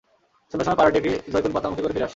[0.49, 2.09] সন্ধ্যার সময় পায়রাটি একটি যয়তুন পাতা মুখে করে ফিরে আসে।